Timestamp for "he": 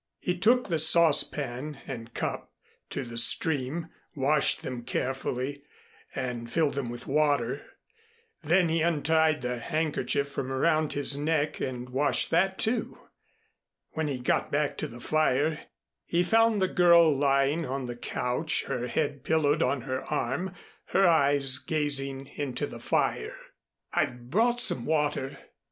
0.17-0.35, 8.69-8.81, 14.07-14.17, 16.03-16.23